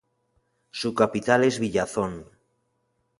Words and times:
Su 0.71 0.95
capital 0.95 1.43
es 1.43 1.59
Villazón. 1.59 2.25